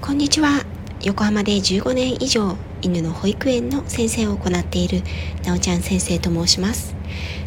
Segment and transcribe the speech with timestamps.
[0.00, 0.64] こんにちは。
[1.02, 5.02] 横浜で15年以上犬の保育園の先生を行っている
[5.44, 6.94] なおちゃん先生と申します。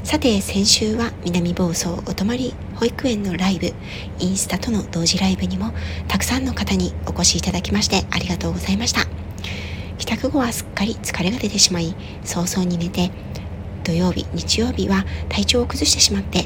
[0.03, 3.73] さて先週は南房総お泊まり保育園のライブ
[4.19, 5.73] インスタとの同時ライブにも
[6.09, 9.07] たくさんの方にお越しいただきましてありがとうございました。
[9.97, 11.95] 帰宅後はすっかり疲れが出てしまい
[12.25, 13.11] 早々に寝て
[13.85, 16.45] 土曜日日曜日は体調を崩してしまって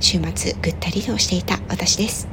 [0.00, 2.28] 週末ぐったりとしていた私です。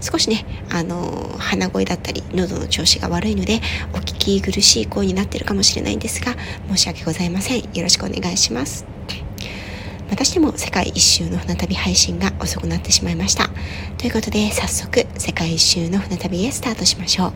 [0.00, 3.60] 少しね、あの鼻声だったり喉の調子が悪いので
[3.92, 6.34] お聞き苦しい声になってるかもしれないんですが
[6.68, 7.60] 申し訳ございません。
[7.60, 8.86] よろしくお願いします。
[10.08, 13.48] またしても世界一周の船旅配信が遅くなってしまいました。
[13.96, 17.32] ということで早速世界一周の船旅へスタートしましょう。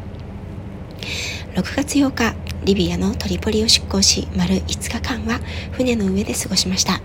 [1.61, 5.39] 6月8日リビアのトリポリを出港し丸5日間は
[5.73, 7.01] 船の上で過ごしました。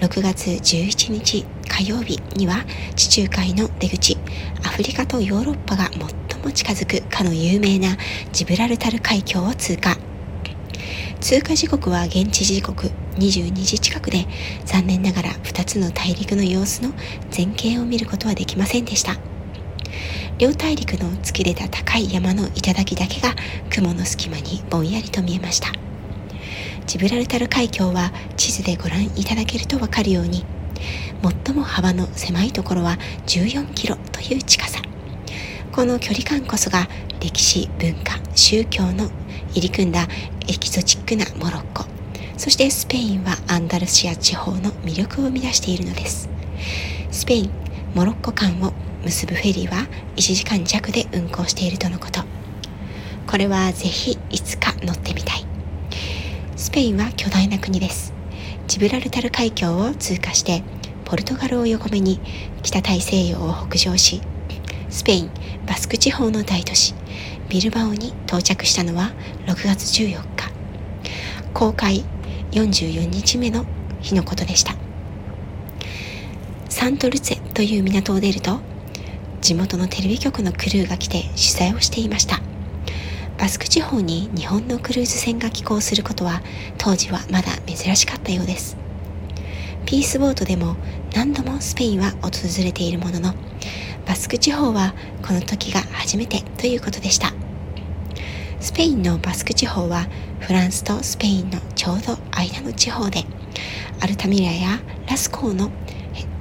[0.00, 1.44] 6月11日
[1.78, 2.64] 火曜日には
[2.96, 4.18] 地中海の出口
[4.64, 5.88] アフリカとヨーロッパが
[6.32, 7.96] 最も近づくかの有名な
[8.32, 9.96] ジブラルタル海峡を通過。
[11.20, 14.26] 通過時刻は現地時刻22時近くで
[14.64, 16.90] 残念ながら2つの大陸の様子の
[17.32, 19.14] 前景を見ることはできませんでした。
[20.38, 23.36] 両大陸の突き出た高い山の頂だけが
[23.70, 25.68] 雲の隙間にぼんやりと見えました。
[26.88, 30.44] ジブラルタル海峡は地図でご覧いただけるとわかるように
[31.44, 34.80] 最も幅の狭いところは14キロという近さ。
[35.72, 36.88] この距離感こそが
[37.20, 39.10] 歴史文化宗教の
[39.52, 40.08] 入り組んだ
[40.48, 41.84] エキゾチックなモロッコ。
[42.36, 46.28] そしてスペインはアンダルシア地方の魅力を生み出しているのです。
[47.10, 47.50] スペイン
[47.94, 48.72] モロッコ間を
[49.04, 52.22] 結ぶフェリーは1時間弱で運行しているとのこと。
[53.26, 55.44] これはぜひいつか乗ってみたい。
[56.56, 58.17] スペインは巨大な国です。
[58.68, 60.62] ジブラルタル海峡を通過して
[61.06, 62.20] ポルトガルを横目に
[62.62, 64.20] 北大西洋を北上し
[64.90, 65.30] スペイン
[65.66, 66.94] バスク地方の大都市
[67.48, 69.12] ビルバオに到着したのは
[69.46, 70.52] 6月14日。
[71.54, 72.04] 公開
[72.50, 73.64] 44日目の
[74.02, 74.74] 日のことでした。
[76.68, 78.60] サントルツェという港を出ると
[79.40, 82.42] 地元のテレビ局のクルーが来て取材をしていました。
[83.38, 86.42] バスク地方に日本のクルーズ船が寄港することは
[86.76, 88.76] 当時はまだ珍しかったようです。
[89.86, 90.76] ピースボートでも
[91.14, 92.30] 何度もスペインは訪
[92.62, 93.34] れているものの
[94.06, 94.92] バスク地方は
[95.26, 97.32] この時が初めてということでした。
[98.60, 100.08] スペインのバスク地方は
[100.40, 103.24] フランスとスペインのちょうど間の地方で
[104.00, 105.70] アルタミラやラスコーの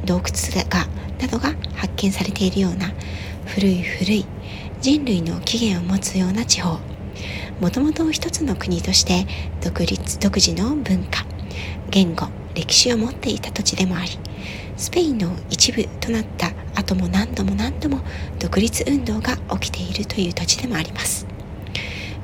[0.04, 0.24] 洞窟
[0.68, 0.88] が
[1.22, 2.92] などが発見されているような
[3.46, 4.26] 古い古い
[4.82, 6.80] 人類の起源を持つような地方。
[7.60, 9.26] もともと一つの国として
[9.64, 11.26] 独立独自の文化
[11.90, 14.10] 言語歴史を持っていた土地でもあり
[14.78, 18.02] スペインの一部となった後も何度も何度も
[18.40, 21.26] 独立運動が起きているという土地でもあります。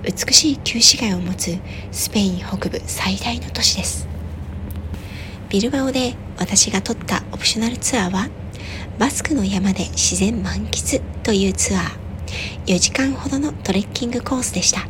[0.03, 1.57] 美しい旧市街を持つ
[1.91, 4.07] スペイン北部最大の都市です。
[5.49, 8.27] ビルバオで私が取ったオプショナルツアーは
[8.99, 12.02] バスクの山で自然満喫というツアー。
[12.65, 14.87] 4時間ほどのトレッキングコースでした。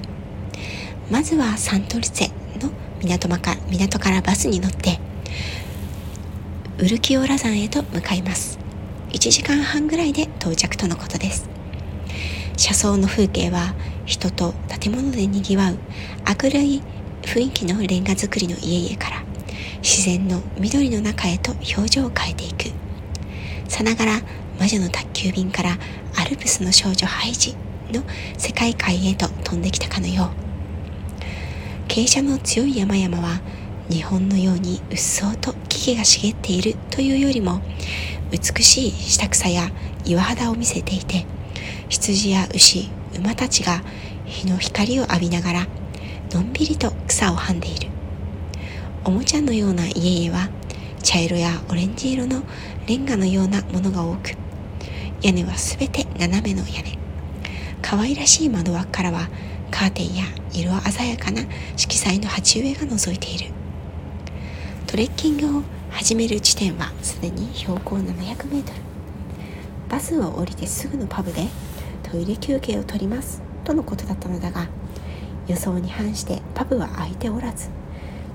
[1.12, 2.72] まずはサントルツェの
[3.02, 5.00] 港港からバスに乗って
[6.80, 8.58] ウルキオラ山へと向かいます。
[9.10, 11.48] 1時間半ぐらいで到着とのことです。
[12.58, 15.78] 車窓の風景は人と建物でにぎわう
[16.44, 16.82] 明るい
[17.22, 19.24] 雰囲気のレンガ造りの家々から
[19.82, 22.72] 自然の緑の中へと表情を変えていく。
[23.68, 24.22] さながら
[24.60, 25.78] 魔女の宅急便から
[26.24, 27.54] アルプスの少女ハイジ
[27.92, 28.02] の
[28.38, 30.32] 世界観へと飛んできたかのよ
[31.90, 31.90] う。
[31.90, 33.42] 傾斜の強い山々は
[33.90, 37.62] 日本のようにうっそうと木々が茂っているというよりも
[38.32, 39.70] 美しい下草や
[40.06, 41.26] 岩肌を見せていて
[41.90, 43.84] 羊や牛馬たちが
[44.24, 45.68] 日の光を浴びながら
[46.32, 47.90] のんびりと草をはんでいる。
[49.04, 50.48] おもちゃのような家々は
[51.04, 52.44] 茶色やオレンジ色の
[52.88, 54.38] レンガのようなものが多く
[55.24, 56.98] 屋根はすべて斜めの屋根。
[57.82, 59.30] 可愛らしい窓枠からは
[59.72, 61.42] カーテンや色鮮やかな
[61.78, 63.54] 色彩の鉢植えが覗いている。
[64.86, 68.64] トレッキングを始める地点はすでに標高 700m
[69.90, 71.48] バスを降りてすぐのパブで
[72.04, 73.42] トイレ休憩を取ります。
[73.64, 74.68] とのことだったのだが
[75.48, 77.70] 予想に反してパブは開いておらず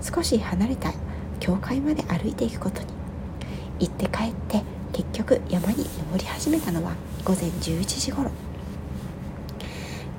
[0.01, 0.95] 少し離れた
[1.39, 2.87] 教会まで歩いていくことに。
[3.81, 4.63] 行って帰って
[4.99, 6.93] 結局山に登り始めたのは
[7.25, 8.33] 午前11時頃。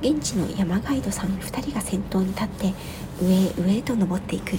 [0.01, 2.73] 現地の山ガイドさん2人が先頭に立って
[3.21, 4.55] 上へ上へと登っていく。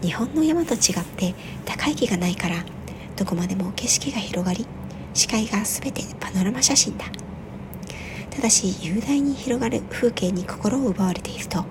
[0.00, 1.34] 日本の山と違って
[1.66, 2.64] 高い木がないから
[3.14, 4.66] どこまでも景色が広がり
[5.12, 7.04] 視界が全てパノラマ写真だ。
[8.30, 11.66] ただし雄大に広がる風景に心を奪われていると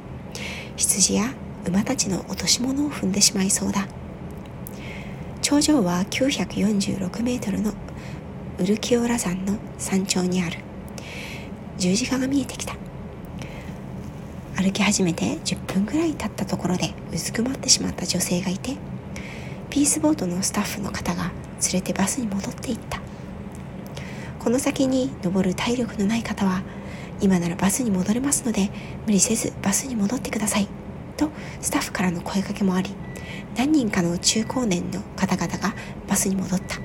[0.76, 1.34] 羊や
[1.66, 3.88] 馬たちの落とし物を踏んでしまいそうだ
[5.50, 7.72] 頂上は946メートルの
[8.60, 10.58] ウルキオラ山の山頂にある。
[11.78, 12.76] 十字架が見えてきた。
[14.58, 18.76] 歩き始めて10分ぐらい経ったところでうずくまってしまった女性がいて
[19.70, 21.32] ピースボートのスタッフの方が
[21.72, 23.00] 連れてバスに戻っていった。
[24.40, 26.62] この先に登る体力のない方は
[27.22, 28.70] 今ならバスに戻れますので
[29.06, 30.68] 無理せずバスに戻ってください
[31.16, 31.30] と
[31.62, 32.92] スタッフからの声かけもあり
[33.58, 35.74] 何人かの中高年の方々が
[36.08, 36.78] バスに戻った。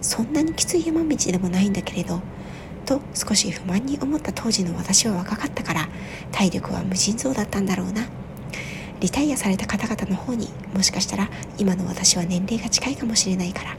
[0.00, 2.20] そんなにきつい山道でもないんだけれど
[2.86, 5.88] と少し不満に思った当時の私は若かったから
[6.30, 8.06] 体力は無尽蔵だったんだろうな。
[9.00, 11.28] リタイアされた方々の方にもしかしたら
[11.58, 13.76] 今の私は年齢が近いかもしれないから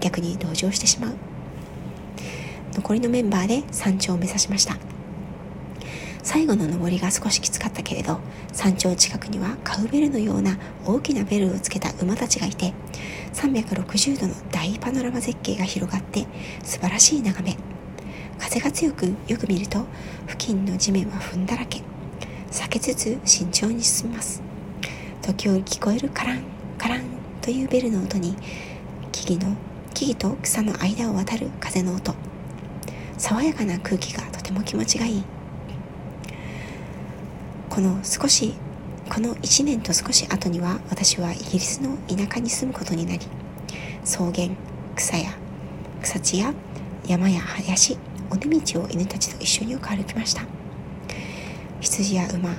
[0.00, 1.12] 逆に同情してしまう。
[2.74, 4.76] 残りのメンバーで山頂を目指しました。
[6.30, 8.20] 最後の登りが少しきつかったけれど
[8.52, 12.74] 山頂近くにはカウベルのような大きなベルをつけた馬たちがいて
[13.32, 16.26] 360度の大パノラマ絶景が広がって
[16.62, 17.56] 素晴らしい眺め。
[18.38, 19.86] 風が強くよく見ると
[20.26, 21.80] 付近の地面は踏んだらけ。
[22.50, 24.42] 避けつつ慎重に進みます。
[25.22, 26.42] 時折聞こえるカラン
[26.76, 27.04] カラン
[27.40, 28.36] というベルの音に
[29.12, 29.56] 木々の
[29.94, 32.14] 木々と草の間を渡る風の音。
[33.16, 35.37] 爽やかな空気がとても気持ちがいい。
[37.78, 38.54] この少し
[39.08, 43.20] この1年と少し後には私はイギリスの田舎に住むことになり
[44.02, 44.48] 草原
[44.96, 45.30] 草や
[46.02, 46.52] 草地や
[47.06, 47.96] 山や林
[48.30, 50.42] 尾根道を犬たちと一緒によく歩きました。
[51.80, 52.50] 羊や馬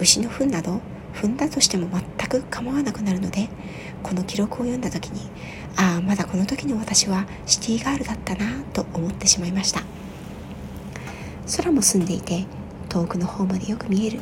[0.00, 0.80] 牛の糞など
[1.14, 1.88] 踏んだとしても
[2.18, 3.48] 全く構わなくなるので
[4.02, 5.30] この記録を読んだ時に
[5.76, 9.82] ああまだこの時の私はシティガールだったなと思ってしまいました。
[11.58, 12.44] 空も澄んでいて
[12.88, 14.20] 遠くの方までよく見える。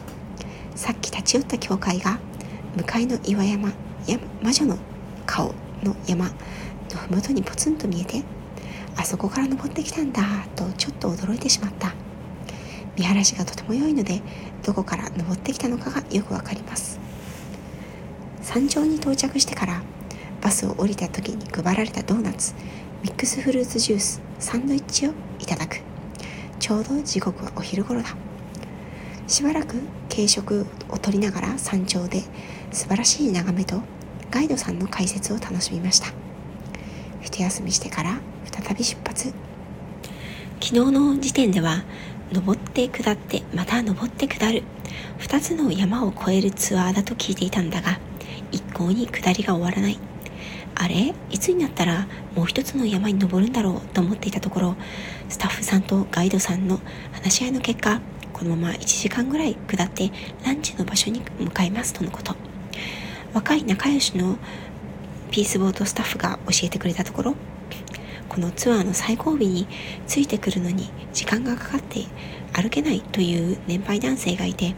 [0.74, 2.18] さっき立ち寄った教会が
[2.76, 3.68] 向かいの岩山
[4.06, 4.78] や魔女の
[5.26, 6.32] 顔の山の
[7.08, 8.22] 麓にポツンと見えて
[8.96, 10.22] あそこから登ってきたんだ
[10.56, 11.94] とちょっと驚いてしまった。
[12.96, 14.20] 見晴らしがとても良いので
[14.62, 17.00] どこから登ってきたのかがよくわかります。
[18.42, 19.82] 山頂に到着してから
[20.42, 22.54] バスを降りた時に配られたドーナツ
[23.02, 25.80] ミックスフルーツジュースサンドイッチをいただく。
[26.58, 28.14] ちょうど時刻はお昼頃だ。
[29.32, 29.76] しばらく
[30.10, 32.20] 軽食を取りながら山頂で
[32.70, 33.80] 素晴らしい眺めと
[34.30, 36.08] ガイドさんの解説を楽しみました。
[37.22, 39.32] 一休みしてから再び出発。
[40.60, 41.82] 昨日の時点では
[42.30, 44.64] 登って下ってまた登って下る。
[45.20, 48.00] 2つの山を越えるツアーだと聞いていたんだが
[48.50, 49.98] 一向に下りが終わらない。
[50.74, 51.14] あれ？
[51.30, 52.06] いつになったら
[52.36, 54.76] もう一つの山に登るんだろうと思っていたところ
[55.30, 56.80] スタッフさんとガイドさんの
[57.12, 58.02] 話し合いの結果
[58.42, 60.10] このまま1時間ぐらい下って
[60.44, 62.34] ランチの場所に向かいますとのこと。
[63.32, 64.36] 若い仲良しの
[65.30, 67.36] ピースボートスタッフが教えてくれたところ
[68.28, 69.68] このツアーの最後尾に
[70.08, 72.00] ついてくるのに時間がかかって
[72.52, 74.74] 歩けないという年配男性がいて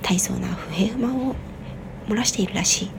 [0.00, 1.36] 大層な不平不満を
[2.08, 2.90] 漏らしているらしい。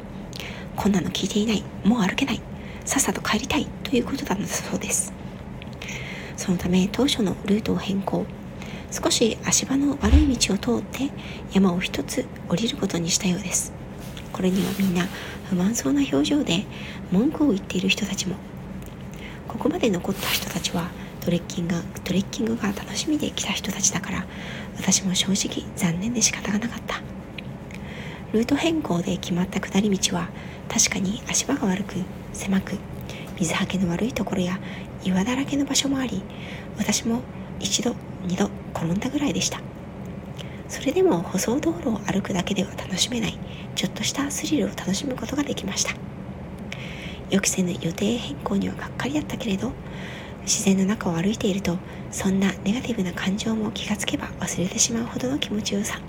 [0.76, 1.64] こんなの聞いていない。
[1.84, 2.42] もう歩けない。
[2.86, 5.12] さっさと帰りたいということだそうです。
[6.36, 8.28] そのため当初のルートを変更。
[8.92, 11.10] 少し足場の悪い道を通って
[11.52, 13.74] 山を一つ降りることにしたようです。
[14.32, 15.08] これにはみんな
[15.50, 16.66] 不満そうな表情で
[17.12, 18.36] 文句を言っている人たちも。
[19.48, 20.90] ここまで残った人たちは
[21.22, 24.26] トレッキングトレッキングが楽しみで来た人たちだから
[24.78, 27.02] 私も正直残念で仕方がなかった。
[28.34, 30.30] ルート変更で決まった下り道は
[30.70, 31.96] 確かに足場が悪く
[32.34, 32.78] 狭く
[33.40, 34.60] 水はけの悪いところや
[35.04, 36.22] 岩だらけの場所もあり
[36.78, 37.22] 私も
[37.60, 37.96] 一度
[38.28, 39.62] 二度転んだぐらいでした。
[40.68, 43.40] それでも舗装道路を歩くだけでは楽しめない
[43.76, 45.94] ちょっとしたスリルを楽しむことができました。
[47.30, 49.72] 予期せぬ予定変更にはがっかりだったけれど
[50.44, 51.78] 自然の中を歩いていると
[52.12, 56.00] そんなネガティブな感情も気がつけば忘れてしまうほどの気持ちよさ。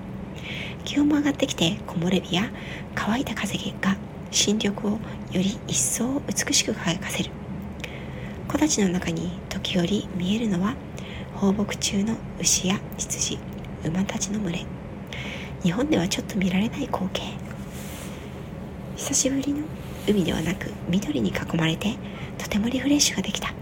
[0.85, 2.51] 気温も上がってきて木漏れ日や
[2.95, 3.97] 乾いた風が
[4.31, 4.99] 新緑をよ
[5.33, 7.31] り一層美しく輝かせる。
[8.49, 10.75] 木立の中に時折見えるのは
[11.39, 13.39] 放牧中の牛や羊
[13.85, 14.67] 馬たちの群れ。
[15.63, 17.23] 日本ではちょっと見られない光景。
[18.97, 19.61] 久しぶりの
[20.09, 21.95] 海ではなく緑に囲まれて
[22.39, 23.55] とてもリフレッシュができた。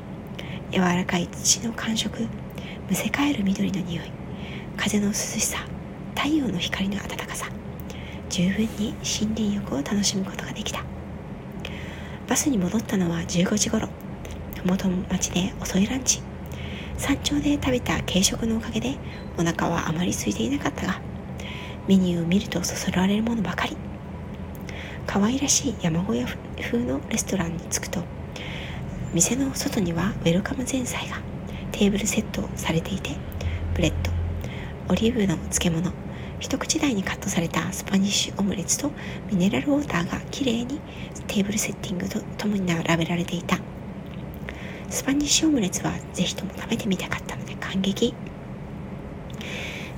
[0.73, 2.18] 柔らかい土の感触
[2.88, 4.11] むせ返る緑の匂い
[4.78, 5.59] 風の涼しさ
[6.14, 7.47] 太陽の光の暖かさ
[8.30, 10.83] 十分に森林浴を楽しむことができた。
[12.26, 13.90] バスに戻ったのは15時頃。
[14.64, 16.25] 麓町で遅いランチ。
[16.98, 18.96] 山頂で食べた軽食のおかげで
[19.38, 21.00] お腹はあまり空いていなかったが
[21.86, 23.76] メニューを見るとそそられるものばかり。
[25.06, 26.26] 可愛らしい山小屋
[26.60, 28.02] 風のレストランに着くと
[29.14, 31.18] 店の外にはウェルカム前菜が
[31.70, 33.12] テーブルセットされていて
[33.74, 34.10] ブレッド
[34.92, 35.92] オリーブの漬物
[36.40, 38.90] 一口大にカットされたスパニッシュオムレツと
[39.30, 40.80] ミネラルウォーターがきれいに
[41.28, 43.58] テーブルセッティングとともに並べられていた。
[44.88, 48.14] スパニッシュオムレツはぜひとも食べてみたかったので感激。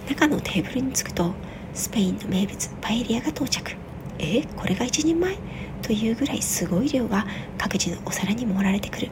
[0.09, 1.33] 中のテーブルに着くと
[1.75, 3.77] スペインの名物パエリアが到着。
[4.19, 5.37] えこれが一人前？
[5.83, 7.27] というぐらいすごい量が
[7.57, 9.11] 各自のお皿に盛られてくる。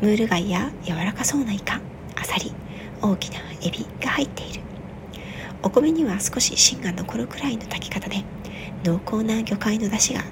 [0.00, 1.80] ムール貝や柔らかそうなイカ
[2.16, 2.52] アサリ
[3.00, 4.60] 大きなエビが入っている。
[5.62, 8.24] お米には少し芯が残るくらいの炊き方で
[8.84, 10.28] 濃厚な魚介の出汁が効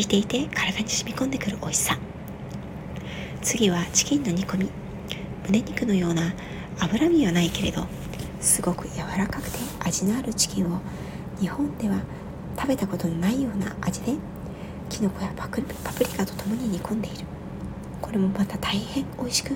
[0.00, 1.98] いていて体に染み込んでくる美味しさ。
[3.46, 4.70] 次はチキンの煮込み。
[5.46, 6.34] 胸肉のような
[6.80, 7.86] 脂身はないけれど
[8.40, 10.80] すごく柔らかくて味のあるチキンを
[11.38, 12.00] 日本では
[12.56, 14.14] 食べたことのないような味で
[14.88, 15.64] きのこやパプリ
[16.06, 17.24] カとともに煮込んでいる。
[18.02, 19.54] これもまた大変美味しく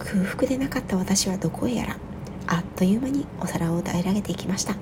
[0.00, 1.96] 空腹でなかった私はどこへやら
[2.48, 4.72] あっという間にお皿を平らげていきました。
[4.72, 4.78] わ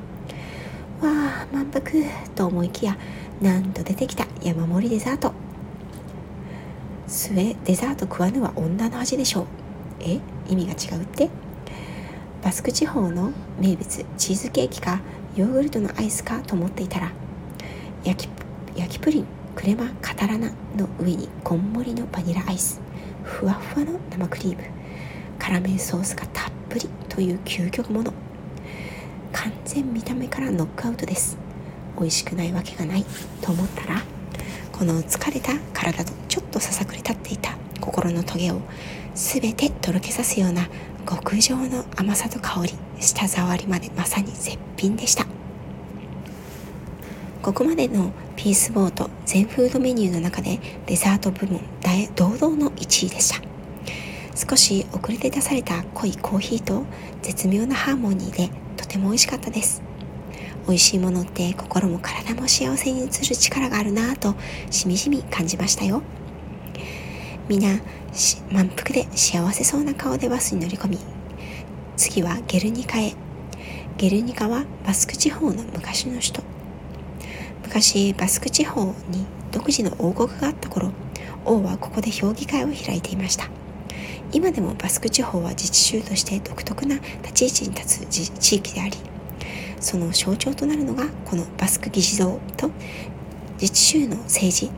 [1.03, 1.83] あ満腹
[2.35, 2.97] と思いきや
[3.43, 5.48] なんと出てきた山盛りデザート。
[7.09, 9.47] 末デザート食わぬは女の味でしょう。
[10.01, 10.21] え？
[10.49, 11.31] 意味が違うって？
[12.45, 15.01] バスク地方の名物チーズケーキか
[15.35, 17.11] ヨーグルトのアイスかと思っていたら
[18.05, 18.31] 焼き
[18.79, 22.81] 焼きプリンクレマカタラナの上にこんもりのバニラアイス
[23.25, 24.63] ふわふわの生クリーム
[25.39, 28.13] 辛麺ソースがたっぷりという究極もの。
[29.33, 31.39] 完全見た目からノックアウトです。
[31.97, 33.05] 美味しくないわけがない
[33.41, 34.03] と思ったら
[34.79, 38.61] この疲れた体とちょっとささくれ立っていた心のトゲを
[39.13, 40.69] 全てとろけさすような
[41.05, 45.27] 極上の甘さと香り舌触りまでまさに絶品でした。
[47.43, 51.61] ここまでのピースボート全フードメニューの中でデザート部門
[52.15, 53.41] 堂々の1位でした。
[54.37, 56.85] 少し遅れて出された濃いコーヒーと
[57.23, 59.88] 絶妙なハーモニーでとても美味しかったです。
[60.69, 64.35] 美味しいものって心も体も幸せに移る力があるなぁと
[64.71, 66.03] しみじみ感じましたよ。
[67.49, 67.81] みんな
[68.53, 70.99] 満腹で幸せそうな顔でバスに乗り込み
[71.97, 73.15] 次はゲルニカへ。
[73.97, 76.43] ゲルニカはバスク地方の昔の首都。
[77.63, 80.93] 昔バスク地方に独自の王国があった頃
[81.45, 83.49] 王はここで評議会を開いていました。
[84.33, 88.93] 今でもバスク地方は自治州として独特な立ち位置に立つ地域であり
[89.81, 92.71] その象徴となるのがこのバスク議事堂と
[93.61, 94.71] 自治州の政治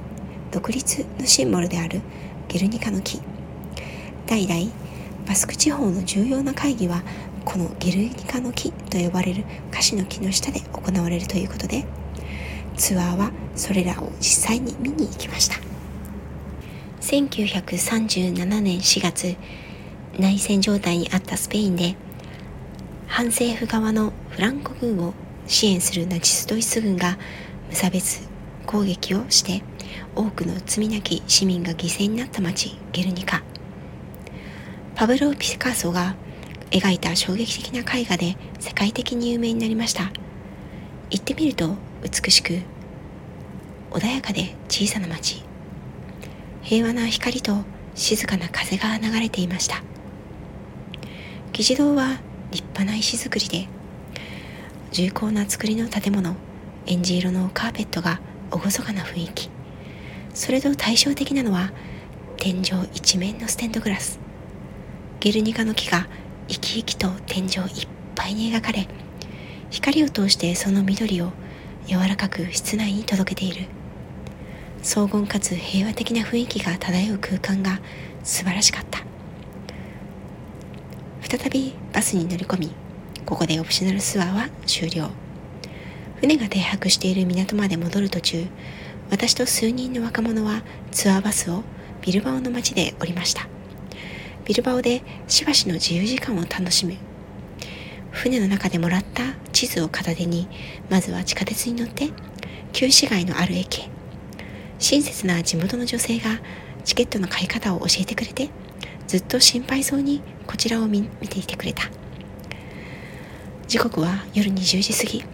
[0.50, 2.00] 独立のシンボルである
[2.48, 3.20] ゲルニカの木。
[4.26, 4.70] 代々
[5.26, 7.02] バスク地方の重要な会議は
[7.44, 11.84] このゲルニカの木と呼ばれるカシの木の下で行われるということで
[12.76, 15.56] ツアーはそれらを実際に見に行きました。
[17.00, 19.36] 1937年4月
[20.18, 21.96] 内戦状態にあったスペインで
[23.06, 25.12] 反政府側のフランコ軍を
[25.46, 27.18] 支援するナチスドイツ軍が
[27.68, 28.28] 無差別
[28.64, 29.62] 攻撃をして
[30.14, 33.42] 多くの罪なき市民が犠牲になった町ゲルニカ。
[34.94, 36.14] パブロ・ピカソが
[36.70, 40.12] 描いた衝撃的な絵画で世界的に有名になりました。
[41.10, 42.60] 行ってみると美しく
[43.90, 45.42] 穏やかで小さな町
[46.62, 47.64] 平和な光と
[47.96, 49.82] 静かな風が流れていました。
[51.52, 52.20] 議事堂は
[52.52, 53.68] 立派な石造りで
[54.92, 56.34] 重厚な造りの建物。
[56.86, 58.20] エンジ色のカーペットが
[58.50, 59.48] 厳かな雰囲気。
[60.34, 61.70] それと対照的なのは
[62.36, 64.18] 天井一面のステンドグラス。
[65.20, 66.08] ゲルニカの木が
[66.48, 68.88] 生き生きと天井いっぱいに描かれ
[69.70, 71.30] 光を通してその緑を
[71.86, 73.68] 柔らかく室内に届けている。
[74.82, 77.80] 荘厳かつ平和的な雰囲気が漂う空間が
[78.24, 79.04] 素晴らしかった。
[81.28, 82.79] 再びバスに乗り込み
[83.30, 85.08] ここでオプショナルツアーは終了。
[86.20, 88.44] 船が停泊している港まで戻る途中
[89.08, 91.62] 私と数人の若者はツアーバスを
[92.02, 93.46] ビルバオの街で降りました。
[94.44, 96.96] ビルバオでしばしの自由時間を楽しむ。
[98.10, 99.22] 船の中でもらった
[99.52, 100.48] 地図を片手に
[100.90, 102.08] まずは地下鉄に乗って
[102.72, 103.88] 旧市街のある駅へ。
[104.80, 106.40] 親切な地元の女性が
[106.84, 108.50] チケットの買い方を教えてくれて
[109.06, 111.99] ずっと心配そうにこちらを見ていてくれた。
[113.70, 115.24] 時刻は夜20時過ぎ。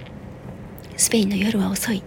[0.95, 2.03] スペインの夜は遅い。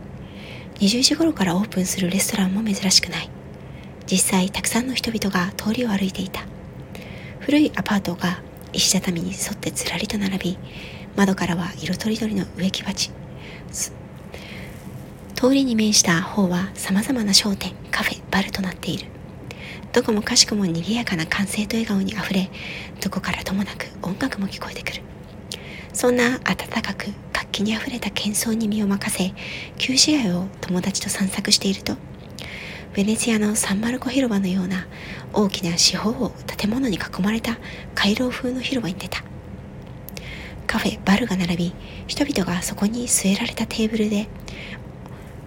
[0.75, 3.31] 20時頃からオープンするレストランも珍しくない。
[4.05, 6.43] 実際たくさんの人々が通りを歩いていた。
[7.39, 8.43] 古いアパートが
[8.73, 10.59] 石畳に沿ってずらりと並び
[11.17, 13.09] 窓からは色とりどりの植木鉢。
[15.33, 19.07] 通りに面した方は様々な商店カフェバルとなっている。
[19.93, 22.51] どこもかしくも賑やかな歓声と笑顔にあふれ
[23.01, 25.01] どこからともなく音楽も聞こえてくる。
[25.99, 29.33] そんな温かく活気にあふれた喧騒に身を任せ
[29.77, 31.97] 旧市街を友達と散策していると
[32.93, 34.87] ベネツィアのサンマルコ広場のような
[35.33, 37.57] 大きな四方を建物に囲まれた
[37.95, 39.25] 回廊風の広場に出た。
[40.67, 41.75] カフェバルが並び
[42.07, 44.29] 人々がそこに据えられたテーブルで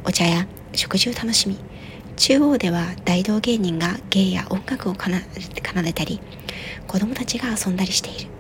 [0.04, 1.56] お茶や食事を楽しみ
[2.16, 5.00] 中央では大道芸人が芸や音楽を奏
[5.82, 6.21] でたり
[6.87, 8.32] 子供たちが遊んだりしている。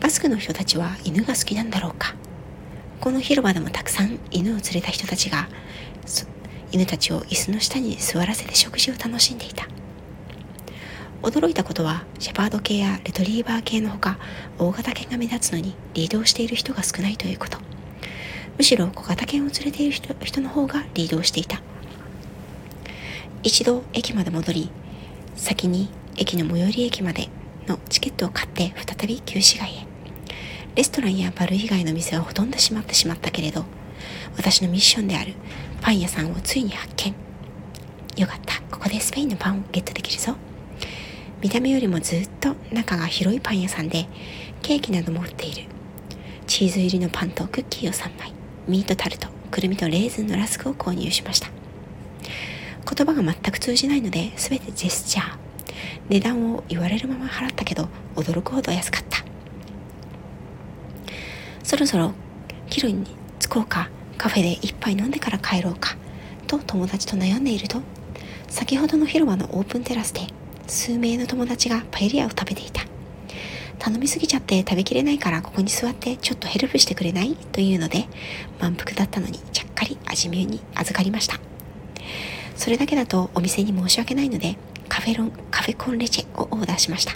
[0.00, 2.14] バスクの人たちは犬が好きなんだろうか。
[3.00, 5.48] この広場でもたくさん犬を連れた人たちが
[6.72, 9.68] 犬たちを椅子の下に座らせて食事を楽しんでいた。
[11.22, 14.18] 驚いたことはシェパード系やレトリーバー系のほか
[14.58, 17.58] 大型犬が目立つのにリードをしている人が少ないということ。
[18.56, 21.60] むしろ小型犬を連れている人人の方がリードをしていた。
[23.42, 24.70] 一度駅まで戻り
[25.36, 27.28] 先に駅の最寄り駅まで
[27.66, 29.89] のチケットを買って再び旧市街へ。
[30.80, 33.66] レストランやバル以外の店はほとんど閉まってしまったけれど
[34.38, 35.34] 私のミッションである
[35.82, 37.14] パン屋さんをついに発見。
[38.16, 38.62] よかった。
[38.74, 40.36] ここでスペインのパンをゲットできるぞ。
[41.42, 44.08] 見た目よりもずっと中が広いパン屋さんで
[44.62, 45.64] ケーキなども売っている。
[46.46, 48.32] チーズ入りのパンとクッキーを3枚。
[48.66, 51.50] ミートタルトくるみとレーズンのラスクを購入しました。
[52.90, 55.36] 言葉が全く通じないので全てジェスチャー。
[56.08, 59.19] 値段を言われるまま払ったけど驚くほど安かった。
[61.70, 62.10] そろそろ
[62.68, 63.06] キロに
[63.38, 65.96] 着こうかカフェで一杯飲んでから帰ろうか
[66.48, 67.80] と友達と悩んでいると
[68.48, 70.22] 先ほどの広場のオープンテラスで
[70.66, 72.82] 数名の友達がパエリアを食べていた。
[73.78, 77.36] 頼みすぎちゃって食べきれないからここに座ってちょっとヘルプしてくれない？
[77.36, 78.08] というので
[78.58, 81.38] 満腹だったのにちゃっかり味見に預かりました。
[82.56, 84.56] それだけだとお店に申し訳ないので
[84.88, 87.12] カフェロンカフェコンレチェをオーダーしました。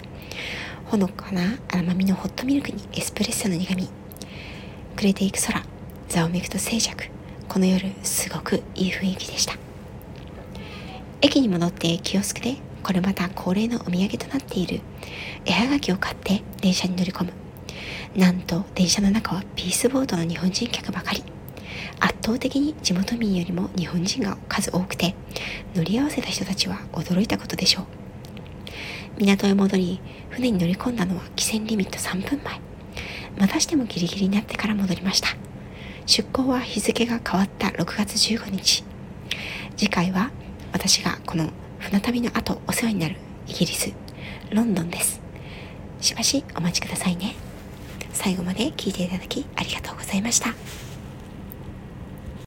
[0.85, 1.41] ほのかな
[1.73, 3.89] 甘みのホットミルクにエスプレッソの苦み
[4.95, 5.61] 暮れていく空。
[6.07, 7.11] ざわめくと静寂。
[7.49, 9.57] この夜すごくいい雰囲気でした。
[11.21, 14.79] 駅に戻ってキオスクでこれまた恒例のお土産となっている。
[15.45, 17.33] 絵はがきを買って電車に乗り込む。
[18.15, 21.23] なんと電車の中はピースボートの日本人客ばかり。
[21.99, 25.13] 圧倒的に地元民よりも日本人が数多くて
[25.75, 27.85] 乗り合わせた人たちは驚いたことでしょう。
[29.19, 32.74] 港へ戻り船に乗り込んだのは汽船リミット3分前。
[33.37, 35.29] またしてもギリギリになってから戻りました。
[36.05, 38.83] 出港は日付が変わった6月15日。
[39.75, 40.31] 次回は
[40.71, 43.15] 私がこの船旅の後お世話になる
[43.47, 43.93] イギリス
[44.51, 45.21] ロンドンです。
[46.01, 47.35] しばしお待ちくださいね。
[48.13, 50.53] 最後まで聞いていただきありがとうございました。